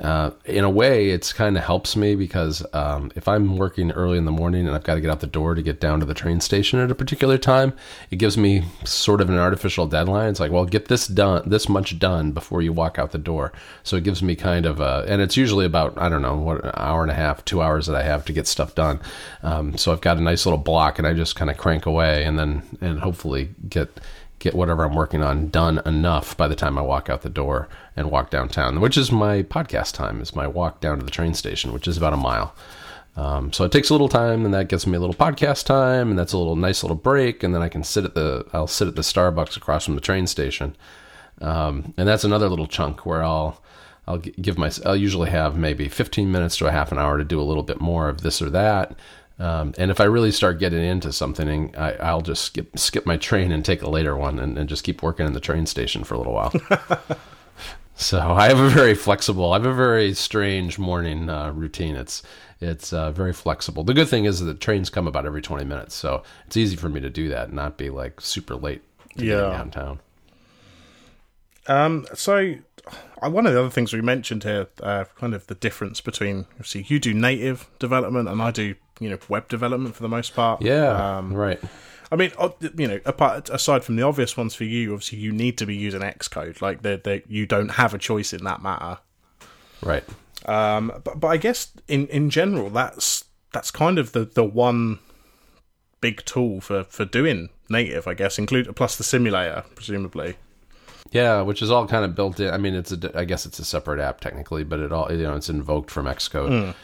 [0.00, 4.16] uh, in a way, it's kind of helps me because um, if I'm working early
[4.16, 6.06] in the morning and I've got to get out the door to get down to
[6.06, 7.72] the train station at a particular time,
[8.10, 10.30] it gives me sort of an artificial deadline.
[10.30, 13.52] It's like, well, get this done, this much done before you walk out the door.
[13.82, 16.64] So it gives me kind of a, and it's usually about I don't know what
[16.64, 19.00] an hour and a half, two hours that I have to get stuff done.
[19.42, 22.24] Um, so I've got a nice little block, and I just kind of crank away,
[22.24, 23.88] and then and hopefully get
[24.38, 27.68] get whatever I'm working on done enough by the time I walk out the door
[27.96, 31.34] and walk downtown, which is my podcast time, is my walk down to the train
[31.34, 32.54] station, which is about a mile.
[33.16, 36.10] Um, so it takes a little time, and that gets me a little podcast time,
[36.10, 38.68] and that's a little nice little break, and then I can sit at the I'll
[38.68, 40.76] sit at the Starbucks across from the train station,
[41.40, 43.60] um, and that's another little chunk where I'll
[44.06, 47.24] I'll give my I'll usually have maybe 15 minutes to a half an hour to
[47.24, 48.96] do a little bit more of this or that,
[49.38, 53.16] um, and if I really start getting into something, I, will just skip skip my
[53.16, 56.02] train and take a later one, and, and, just keep working in the train station
[56.02, 56.52] for a little while.
[57.94, 61.94] so I have a very flexible, I have a very strange morning uh, routine.
[61.94, 62.24] It's
[62.60, 63.84] it's uh, very flexible.
[63.84, 66.88] The good thing is that trains come about every twenty minutes, so it's easy for
[66.88, 68.82] me to do that and not be like super late
[69.18, 69.50] to yeah.
[69.50, 70.00] downtown.
[71.68, 72.06] Um.
[72.14, 72.56] So
[73.22, 76.46] uh, one of the other things we mentioned here, uh, kind of the difference between,
[76.62, 80.34] see, you do native development and I do you know web development for the most
[80.34, 80.62] part.
[80.62, 81.60] Yeah, um, right.
[82.10, 82.32] I mean,
[82.76, 85.76] you know, apart aside from the obvious ones for you, obviously you need to be
[85.76, 86.62] using Xcode.
[86.62, 88.98] Like that, you don't have a choice in that matter.
[89.82, 90.04] Right.
[90.46, 95.00] Um, but but I guess in in general, that's that's kind of the the one
[96.00, 98.06] big tool for for doing native.
[98.06, 100.36] I guess include plus the simulator, presumably.
[101.10, 102.52] Yeah, which is all kind of built in.
[102.52, 105.24] I mean, it's a I guess it's a separate app technically, but it all you
[105.24, 106.50] know it's invoked from Xcode.
[106.50, 106.74] Mm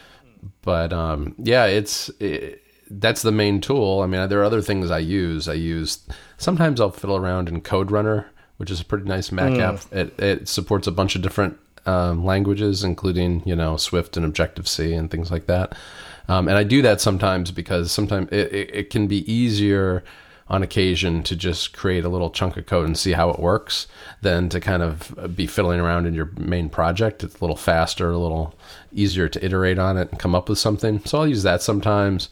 [0.62, 4.00] but um, yeah, it's it, that's the main tool.
[4.00, 5.48] I mean, there are other things I use.
[5.48, 8.26] I use sometimes I'll fiddle around in CodeRunner,
[8.56, 9.60] which is a pretty nice Mac mm.
[9.60, 9.92] app.
[9.92, 14.68] It, it supports a bunch of different um, languages, including you know Swift and Objective
[14.68, 15.76] C and things like that.
[16.28, 20.02] Um, and I do that sometimes because sometimes it, it, it, can be easier
[20.48, 23.86] on occasion to just create a little chunk of code and see how it works
[24.20, 27.24] than to kind of be fiddling around in your main project.
[27.24, 28.54] It's a little faster, a little
[28.92, 31.00] easier to iterate on it and come up with something.
[31.04, 32.28] So I'll use that sometimes.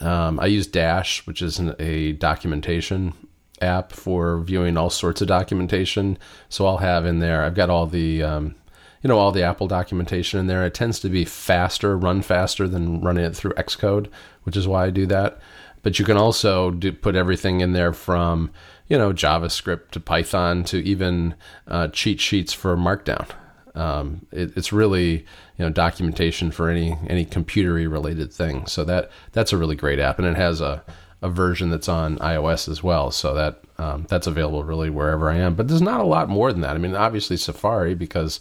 [0.00, 3.14] Um, I use Dash, which is an, a documentation
[3.60, 6.18] app for viewing all sorts of documentation.
[6.48, 8.54] So I'll have in there, I've got all the, um,
[9.02, 10.64] you know, all the Apple documentation in there.
[10.64, 14.08] It tends to be faster, run faster than running it through Xcode,
[14.44, 15.40] which is why I do that.
[15.82, 18.50] But you can also do, put everything in there from,
[18.88, 21.34] you know, JavaScript to Python to even
[21.66, 23.28] uh, cheat sheets for Markdown.
[23.74, 25.24] Um, it, it's really
[25.56, 28.66] you know documentation for any any computery related thing.
[28.66, 30.82] So that that's a really great app, and it has a
[31.22, 33.10] a version that's on iOS as well.
[33.10, 35.54] So that um, that's available really wherever I am.
[35.54, 36.74] But there's not a lot more than that.
[36.74, 38.40] I mean, obviously Safari because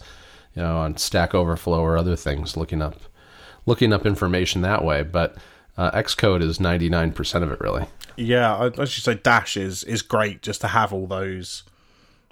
[0.55, 2.95] you know on Stack Overflow or other things, looking up
[3.65, 5.03] looking up information that way.
[5.03, 5.35] But
[5.79, 7.85] uh, Xcode is 99% of it, really.
[8.17, 11.63] Yeah, I, I should say Dash is is great just to have all those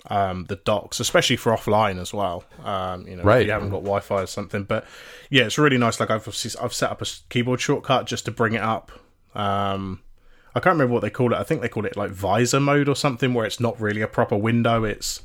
[0.10, 2.44] um, the docs, especially for offline as well.
[2.66, 3.42] Um, you know, right.
[3.42, 4.64] if you haven't got Wi-Fi or something.
[4.66, 4.86] But
[5.30, 5.98] yeah, it's really nice.
[5.98, 8.92] Like I've I've set up a keyboard shortcut just to bring it up.
[9.34, 10.02] Um,
[10.54, 11.38] I can't remember what they call it.
[11.38, 14.08] I think they call it like visor mode or something, where it's not really a
[14.08, 14.84] proper window.
[14.84, 15.22] It's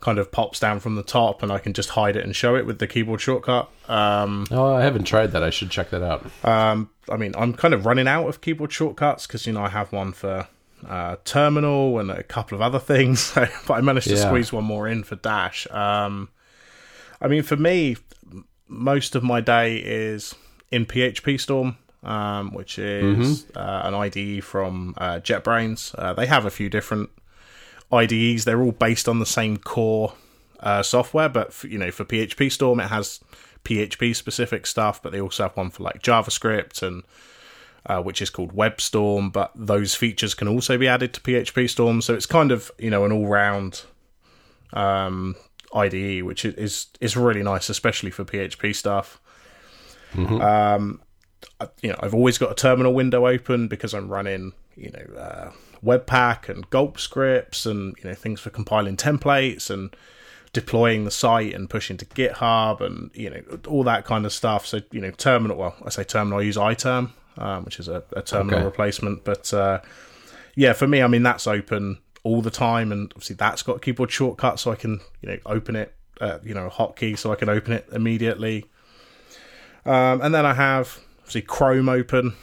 [0.00, 2.54] kind of pops down from the top, and I can just hide it and show
[2.54, 3.68] it with the keyboard shortcut.
[3.88, 5.42] Um, oh, I haven't tried that.
[5.42, 6.24] I should check that out.
[6.44, 9.68] Um, I mean, I'm kind of running out of keyboard shortcuts because you know I
[9.70, 10.46] have one for
[10.86, 14.26] uh, Terminal and a couple of other things, but I managed to yeah.
[14.26, 15.66] squeeze one more in for Dash.
[15.70, 16.28] Um,
[17.20, 17.96] I mean, for me,
[18.68, 20.34] most of my day is
[20.70, 21.76] in PhpStorm.
[22.04, 23.58] Um, which is mm-hmm.
[23.58, 25.96] uh, an IDE from uh, JetBrains.
[25.98, 27.10] Uh, they have a few different
[27.92, 28.44] IDEs.
[28.44, 30.14] They're all based on the same core
[30.60, 33.20] uh, software, but for, you know, for PhpStorm, it has
[33.64, 37.02] PHP specific stuff, but they also have one for like JavaScript and
[37.86, 39.32] uh, which is called WebStorm.
[39.32, 43.04] But those features can also be added to PhpStorm, so it's kind of you know
[43.04, 43.82] an all round
[44.72, 45.36] um,
[45.74, 49.20] IDE, which is is really nice, especially for PHP stuff.
[50.12, 50.40] Mm-hmm.
[50.40, 51.00] Um,
[51.82, 55.14] you know, I've always got a terminal window open because I'm running you know.
[55.18, 55.50] Uh,
[55.84, 59.94] Webpack and Gulp scripts and you know things for compiling templates and
[60.52, 64.66] deploying the site and pushing to GitHub and you know all that kind of stuff.
[64.66, 65.56] So you know terminal.
[65.56, 66.40] Well, I say terminal.
[66.40, 68.64] I use iTerm, um, which is a, a terminal okay.
[68.64, 69.24] replacement.
[69.24, 69.80] But uh,
[70.54, 74.10] yeah, for me, I mean that's open all the time, and obviously that's got keyboard
[74.10, 75.94] shortcut, so I can you know open it.
[76.20, 78.64] Uh, you know, hotkey, so I can open it immediately.
[79.86, 82.34] Um, and then I have obviously Chrome open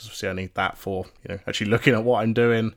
[0.00, 2.74] because obviously I need that for you know actually looking at what I'm doing.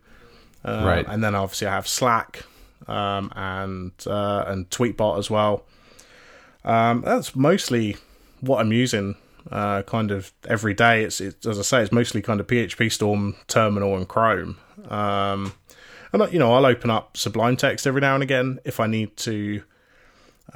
[0.65, 1.05] Uh, Right.
[1.07, 2.43] And then obviously I have Slack
[2.88, 5.63] um, and uh, and Tweetbot as well.
[6.65, 7.97] Um, that's mostly
[8.41, 9.15] what I'm using
[9.51, 11.03] uh, kind of every day.
[11.03, 14.57] It's, it's as I say, it's mostly kind of PhpStorm, Terminal, and Chrome.
[14.89, 15.53] Um,
[16.12, 19.17] and you know, I'll open up Sublime Text every now and again if I need
[19.17, 19.63] to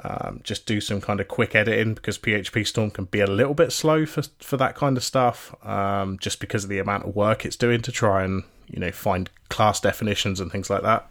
[0.04, 3.72] um, just do some kind of quick editing because PhpStorm can be a little bit
[3.72, 7.46] slow for for that kind of stuff, um, just because of the amount of work
[7.46, 11.10] it's doing to try and you know find class definitions and things like that.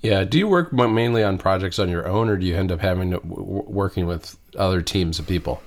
[0.00, 0.24] Yeah.
[0.24, 3.12] Do you work mainly on projects on your own, or do you end up having
[3.12, 5.62] to w- working with other teams of people?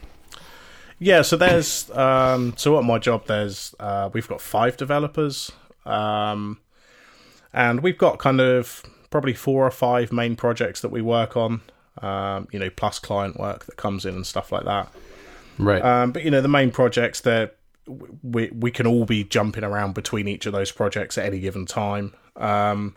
[0.99, 5.51] Yeah, so there's um, so at my job there's uh, we've got five developers,
[5.85, 6.59] um,
[7.53, 11.61] and we've got kind of probably four or five main projects that we work on.
[12.01, 14.91] Um, you know, plus client work that comes in and stuff like that.
[15.57, 15.83] Right.
[15.83, 17.57] Um, but you know, the main projects that
[18.23, 21.65] we we can all be jumping around between each of those projects at any given
[21.65, 22.13] time.
[22.35, 22.95] Um,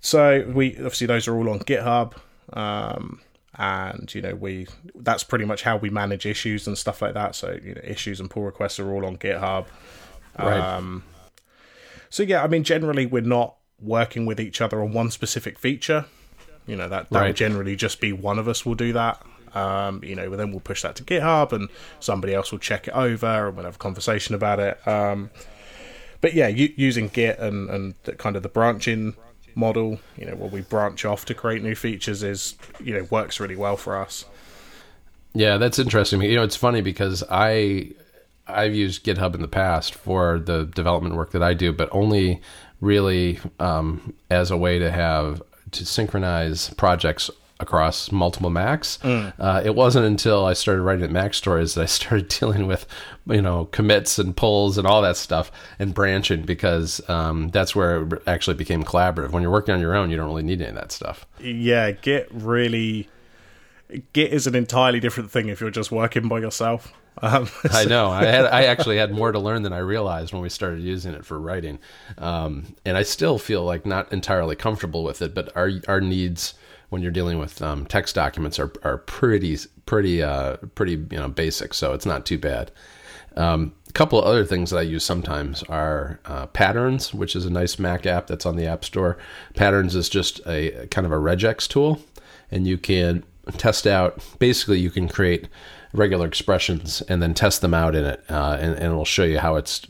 [0.00, 2.14] so we obviously those are all on GitHub,
[2.52, 3.20] um,
[3.54, 7.34] and you know we that's pretty much how we manage issues and stuff like that.
[7.34, 9.66] So you know, issues and pull requests are all on GitHub.
[10.38, 10.58] right.
[10.58, 11.04] Um,
[12.10, 16.04] so yeah, I mean, generally we're not working with each other on one specific feature.
[16.66, 17.34] You know that that will Right.
[17.34, 19.20] generally just be one of us will do that.
[19.54, 21.68] Um, you know, then we'll push that to GitHub, and
[22.00, 24.86] somebody else will check it over, and we'll have a conversation about it.
[24.88, 25.30] Um,
[26.22, 29.14] but yeah, u- using Git and and the, kind of the branching
[29.54, 33.40] model, you know, where we branch off to create new features, is you know works
[33.40, 34.24] really well for us.
[35.34, 36.22] Yeah, that's interesting.
[36.22, 37.90] You know, it's funny because I
[38.46, 42.40] I've used GitHub in the past for the development work that I do, but only
[42.80, 47.30] really um, as a way to have to synchronize projects
[47.62, 49.02] across multiple Macs.
[49.04, 52.86] Uh, it wasn't until I started writing at MacStories that I started dealing with,
[53.26, 58.02] you know, commits and pulls and all that stuff and branching because um, that's where
[58.02, 59.30] it actually became collaborative.
[59.30, 61.26] When you're working on your own, you don't really need any of that stuff.
[61.40, 63.08] Yeah, Git really
[64.12, 66.92] Git is an entirely different thing if you're just working by yourself.
[67.20, 68.10] Um, I know.
[68.10, 71.14] I had I actually had more to learn than I realized when we started using
[71.14, 71.78] it for writing,
[72.18, 75.34] um, and I still feel like not entirely comfortable with it.
[75.34, 76.54] But our our needs
[76.88, 81.28] when you're dealing with um, text documents are are pretty pretty uh, pretty you know
[81.28, 82.70] basic, so it's not too bad.
[83.36, 87.46] Um, a couple of other things that I use sometimes are uh, Patterns, which is
[87.46, 89.16] a nice Mac app that's on the App Store.
[89.54, 92.00] Patterns is just a kind of a regex tool,
[92.50, 93.24] and you can
[93.56, 94.22] test out.
[94.38, 95.48] Basically, you can create
[95.92, 99.38] regular expressions and then test them out in it, uh, and, and it'll show you
[99.38, 99.82] how it's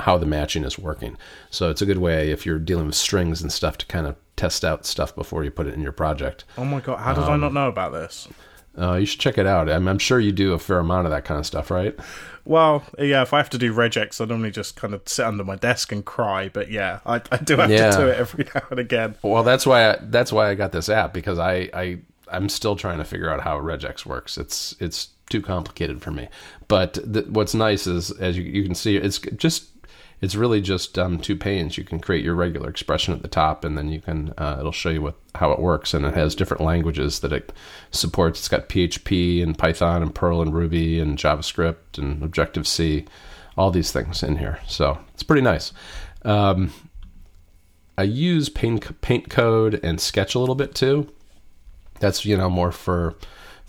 [0.00, 1.16] how the matching is working.
[1.50, 4.16] So it's a good way if you're dealing with strings and stuff to kind of
[4.34, 6.44] test out stuff before you put it in your project.
[6.56, 8.26] oh my god, how did I not know about this?
[8.76, 9.68] Uh, you should check it out.
[9.68, 11.98] I'm, I'm sure you do a fair amount of that kind of stuff, right?
[12.44, 15.42] Well, yeah, if I have to do regex, I normally just kind of sit under
[15.44, 16.48] my desk and cry.
[16.48, 17.90] But yeah, I, I do have Yeah.
[17.90, 19.16] to do it every now and again.
[19.22, 21.98] Well, that's why I, that's why I got this app because I, I
[22.30, 24.38] I'm still trying to figure out how regex works.
[24.38, 26.28] It's it's too complicated for me.
[26.66, 29.68] But what's nice is as you, you can see, it's just
[30.20, 31.78] it's really just um, two panes.
[31.78, 34.72] You can create your regular expression at the top, and then you can uh, it'll
[34.72, 37.52] show you what how it works, and it has different languages that it
[37.90, 38.40] supports.
[38.40, 43.06] It's got PHP and Python and Perl and Ruby and JavaScript and Objective C,
[43.56, 44.58] all these things in here.
[44.66, 45.72] So it's pretty nice.
[46.22, 46.72] Um,
[47.96, 51.12] I use paint PaintCode and sketch a little bit too.
[52.00, 53.14] That's you know more for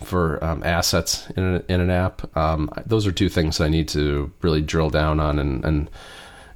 [0.03, 2.35] for um, assets in in an app.
[2.37, 5.89] Um, those are two things I need to really drill down on and and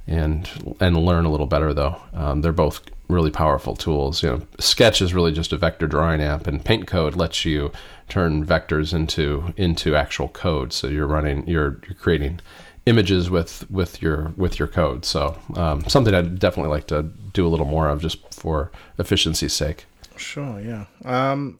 [0.06, 1.96] and and learn a little better though.
[2.12, 4.22] Um, they're both really powerful tools.
[4.22, 7.70] You know, Sketch is really just a vector drawing app, and PaintCode lets you
[8.08, 10.72] turn vectors into into actual code.
[10.72, 12.40] So you're running you're you're creating
[12.86, 15.04] images with with your with your code.
[15.04, 17.02] So um, something I'd definitely like to
[17.32, 19.86] do a little more of just for efficiency's sake.
[20.16, 20.84] Sure, yeah.
[21.04, 21.58] Um,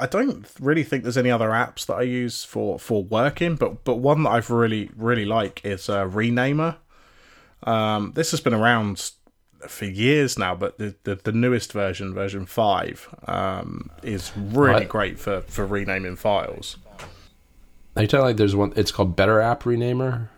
[0.00, 3.84] I don't really think there's any other apps that I use for for working, but
[3.84, 6.76] but one that I've really really like is uh, Renamer.
[7.64, 9.12] Um, this has been around
[9.68, 14.88] for years now, but the the, the newest version, version five, um, is really Right.
[14.88, 16.76] great for for renaming files.
[17.96, 18.72] Are you talking like there's one?
[18.76, 20.28] It's called Better App Renamer.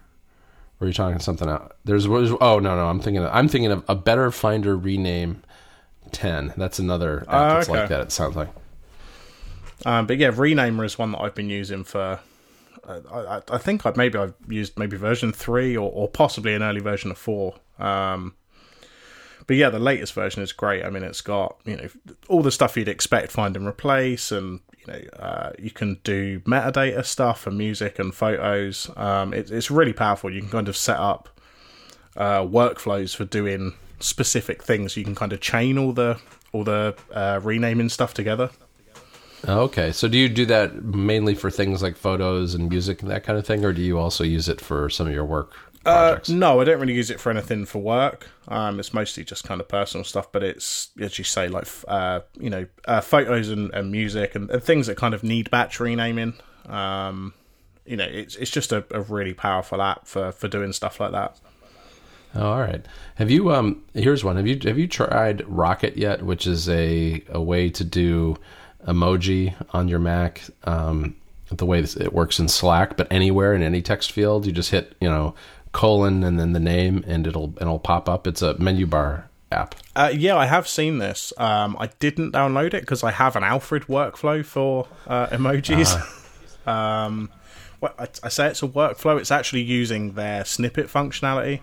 [0.81, 1.77] Or are you talking something out?
[1.85, 5.43] There's there's- oh no no I'm thinking of, I'm thinking of a Better Finder Rename
[6.11, 6.53] ten.
[6.57, 7.79] That's another app Ah, that's okay.
[7.81, 8.01] like that.
[8.01, 8.49] It sounds like.
[9.85, 12.21] Um, but yeah, Renamer is one that I've been using for.
[12.85, 13.01] Uh,
[13.49, 16.81] I, I- think I maybe I've used maybe version three or, or possibly an early
[16.81, 17.55] version of four.
[17.79, 18.35] Um,
[19.47, 20.85] but yeah, the latest version is great.
[20.85, 21.89] I mean, it's got you know
[22.29, 26.41] all the stuff you'd expect, find and replace, and you know, uh, you can do
[26.41, 28.91] metadata stuff for music and photos.
[28.97, 30.33] Um, it, it's really powerful.
[30.33, 31.29] You can kind of set up
[32.17, 34.97] uh, workflows for doing specific things.
[34.97, 36.19] You can kind of chain all the
[36.53, 38.51] all the uh, renaming stuff together.
[39.49, 43.25] Okay, so do you do that mainly for things like photos and music and that
[43.25, 45.53] kind of thing, or do you also use it for some of your work
[45.85, 46.31] projects?
[46.31, 48.29] Uh, no, I don't really use it for anything for work.
[48.49, 52.21] Um, it's mostly just kind of personal stuff, but it's as you say, like uh,
[52.39, 55.81] you know, uh, photos and, and music and, and, things that kind of need batch
[55.81, 56.35] renaming.
[56.67, 57.35] Um,
[57.85, 61.13] you know, it's it's just a, a really powerful app for for doing stuff like
[61.13, 61.41] that.
[62.35, 62.87] Oh, all right.
[63.17, 64.37] Have you um here's one.
[64.37, 68.37] Have you have you tried Rocket yet, which is a a way to do
[68.87, 71.17] emoji on your Mac um
[71.57, 74.97] the way it works in Slack, but anywhere in any text field, you just hit,
[75.01, 75.35] you know,
[75.73, 78.27] colon and then the name and it'll it'll pop up.
[78.27, 79.75] It's a menu bar app.
[79.95, 81.33] Uh, yeah, I have seen this.
[81.37, 85.95] Um, I didn't download it because I have an Alfred workflow for uh, emojis.
[86.67, 86.71] Uh.
[86.71, 87.31] um,
[87.81, 89.19] well, I, I, say it's a workflow.
[89.19, 91.61] It's actually using their snippet functionality.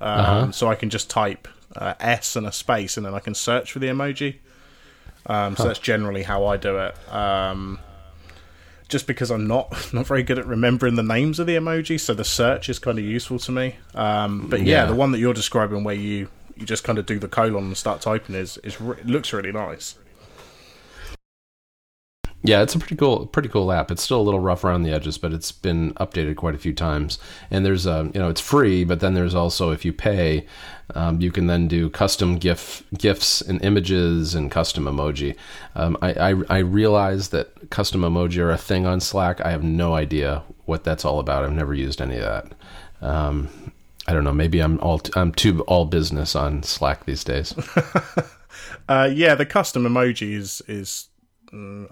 [0.00, 0.52] Um, uh-huh.
[0.52, 3.72] So I can just type uh, S and a space, and then I can search
[3.72, 4.36] for the emoji.
[5.28, 5.68] Um, so huh.
[5.68, 7.12] that's generally how I do it.
[7.12, 7.78] Um,
[8.88, 12.14] just because I'm not not very good at remembering the names of the emoji, so
[12.14, 13.76] the search is kind of useful to me.
[13.94, 17.06] Um, but yeah, yeah, the one that you're describing, where you you just kind of
[17.06, 19.96] do the colon and start typing, is is re- looks really nice.
[22.42, 23.90] Yeah, it's a pretty cool, pretty cool app.
[23.90, 26.72] It's still a little rough around the edges, but it's been updated quite a few
[26.72, 27.18] times.
[27.50, 30.46] And there's a, um, you know, it's free, but then there's also if you pay,
[30.94, 35.36] um, you can then do custom GIF, gifs and images and custom emoji.
[35.74, 39.40] Um, I, I, I realize that custom emoji are a thing on Slack.
[39.40, 41.44] I have no idea what that's all about.
[41.44, 42.52] I've never used any of that.
[43.00, 43.48] Um,
[44.06, 44.32] I don't know.
[44.32, 47.52] Maybe I'm all I'm too all business on Slack these days.
[48.88, 51.08] uh, yeah, the custom emoji is is.
[51.52, 51.90] Mm,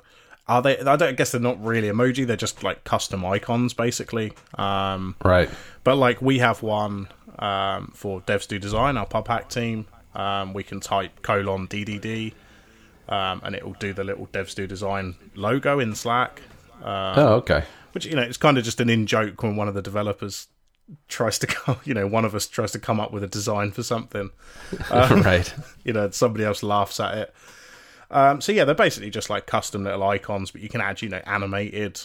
[0.48, 0.78] are they?
[0.78, 2.26] I don't I guess they're not really emoji.
[2.26, 4.32] They're just like custom icons, basically.
[4.54, 5.50] Um, right.
[5.84, 9.86] But like we have one um, for Devs Do Design, our pub hack team.
[10.14, 12.32] Um, we can type colon DDD,
[13.08, 16.40] um, and it will do the little Devs Do Design logo in Slack.
[16.82, 17.64] Um, oh, okay.
[17.92, 20.48] Which you know, it's kind of just an in joke when one of the developers
[21.08, 23.72] tries to come, you know, one of us tries to come up with a design
[23.72, 24.30] for something.
[24.90, 25.52] Um, right.
[25.84, 27.34] You know, somebody else laughs at it.
[28.10, 31.08] Um, so yeah, they're basically just like custom little icons, but you can add you
[31.08, 32.00] know animated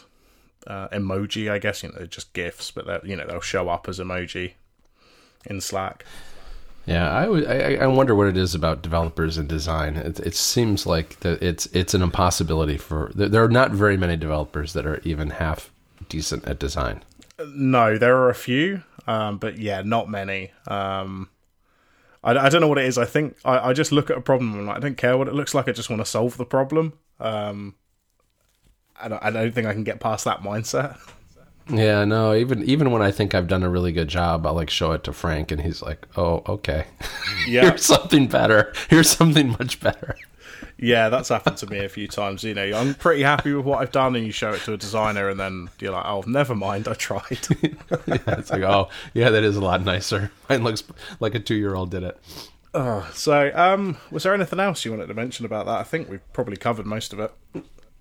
[0.67, 1.51] uh, emoji.
[1.51, 3.99] I guess you know they're just gifs, but they you know they'll show up as
[3.99, 4.53] emoji
[5.45, 6.05] in Slack.
[6.85, 9.95] Yeah, I, would, I, I wonder what it is about developers and design.
[9.97, 14.17] It, it seems like that it's it's an impossibility for there are not very many
[14.17, 15.71] developers that are even half
[16.09, 17.03] decent at design.
[17.45, 20.51] No, there are a few, um, but yeah, not many.
[20.67, 21.29] Um,
[22.23, 22.97] I, I don't know what it is.
[22.97, 25.27] I think I, I just look at a problem and like, I don't care what
[25.27, 25.67] it looks like.
[25.67, 26.93] I just want to solve the problem.
[27.19, 27.75] Um,
[28.99, 30.97] I don't, I don't think I can get past that mindset.
[31.69, 32.33] Yeah, no.
[32.33, 35.03] Even even when I think I've done a really good job, I'll like show it
[35.05, 36.85] to Frank, and he's like, "Oh, okay.
[37.47, 38.73] Yeah, here's something better.
[38.89, 40.17] Here's something much better."
[40.77, 42.43] Yeah, that's happened to me a few times.
[42.43, 44.77] You know, I'm pretty happy with what I've done, and you show it to a
[44.77, 49.29] designer, and then you're like, "Oh, never mind, I tried." yeah, it's like, "Oh, yeah,
[49.29, 50.31] that is a lot nicer.
[50.49, 50.83] Mine looks
[51.19, 52.19] like a two year old did it."
[52.73, 55.79] Uh, so, um, was there anything else you wanted to mention about that?
[55.79, 57.33] I think we've probably covered most of it.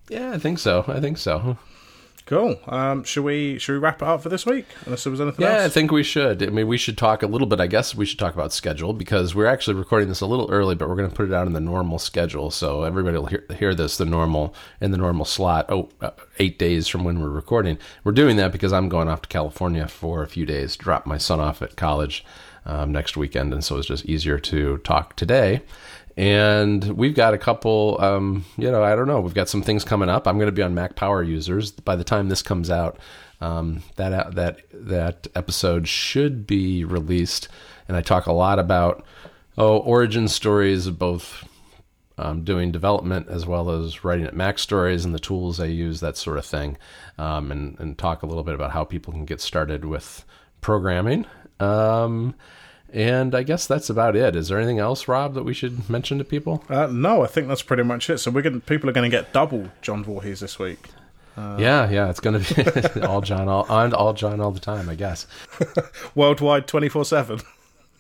[0.08, 0.84] Yeah, I think so.
[0.86, 1.56] I think so.
[2.30, 2.60] Cool.
[2.68, 4.64] Um, should we should we wrap it up for this week?
[4.86, 5.52] Unless there was anything else.
[5.52, 5.66] yeah, else.
[5.66, 6.44] I think we should.
[6.44, 7.58] I mean, we should talk a little bit.
[7.58, 10.76] I guess we should talk about schedule because we're actually recording this a little early,
[10.76, 13.44] but we're going to put it out in the normal schedule, so everybody will hear,
[13.58, 15.66] hear this the normal in the normal slot.
[15.70, 17.78] Oh, uh, eight days from when we're recording.
[18.04, 21.18] We're doing that because I'm going off to California for a few days, drop my
[21.18, 22.24] son off at college
[22.64, 25.62] um, next weekend, and so it's just easier to talk today
[26.16, 29.20] and we've got a couple um, you know i don't know.
[29.20, 30.26] We've got some things coming up.
[30.26, 31.70] I'm going to be on mac power users.
[31.72, 32.98] By the time this comes out
[33.40, 37.48] um, that that that episode should be released.
[37.88, 39.04] And i talk a lot about
[39.58, 41.44] oh origin stories of both
[42.20, 46.18] um, doing development as well as writing at MacStories and the tools I use, that
[46.18, 46.76] sort of thing,
[47.16, 50.26] um, and, and talk a little bit about how people can get started with
[50.60, 51.24] programming.
[51.60, 52.34] Um,
[52.92, 54.34] and I guess that's about it.
[54.34, 56.64] Is there anything else, Robb, that we should mention to people?
[56.68, 58.18] Uh, no, I think that's pretty much it.
[58.18, 60.88] So we're going people are going to get double John Voorhees this week.
[61.36, 64.60] Uh, yeah, yeah, it's going to be all John, all and all John all the
[64.60, 65.26] time, I guess.
[66.14, 67.40] Worldwide, twenty four seven.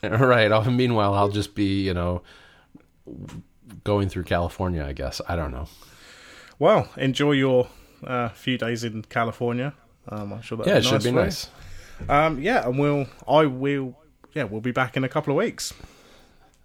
[0.02, 0.48] Right.
[0.66, 2.22] Meanwhile, I'll just be, you know,
[3.84, 4.82] going through California.
[4.82, 5.68] I guess I don't know.
[6.58, 7.68] Well, enjoy your
[8.02, 9.74] uh, few days in California.
[10.08, 11.50] Um, I'm sure that yeah, it nice should be nice.
[12.08, 13.99] Um, yeah, and we'll I will
[14.34, 15.72] yeah, we'll be back in a couple of weeks.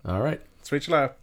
[0.06, 0.42] All right.
[0.64, 1.14] Switch later.